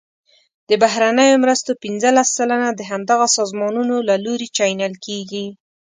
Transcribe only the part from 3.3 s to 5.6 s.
سازمانونو له لوري چینل کیږي.